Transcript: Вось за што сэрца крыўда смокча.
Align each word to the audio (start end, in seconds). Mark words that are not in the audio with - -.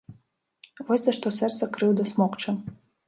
Вось 0.87 1.03
за 1.07 1.13
што 1.17 1.27
сэрца 1.39 1.69
крыўда 1.77 2.07
смокча. 2.13 2.57